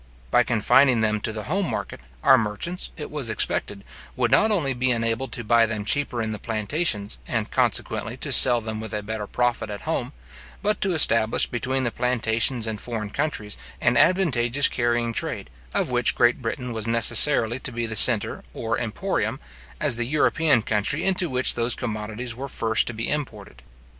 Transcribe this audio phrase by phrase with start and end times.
[0.31, 3.85] By confining them to the home market, our merchants, it was expected,
[4.15, 8.31] would not only be enabled to buy them cheaper in the plantations, and consequently to
[8.31, 10.13] sell them with a better profit at home,
[10.63, 16.15] but to establish between the plantations and foreign countries an advantageous carrying trade, of which
[16.15, 19.39] Great Britain was necessarily to be the centre or emporium,
[19.79, 23.61] as the European country into which those commodities were first to be imported.